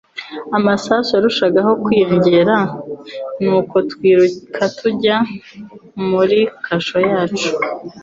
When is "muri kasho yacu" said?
6.09-7.49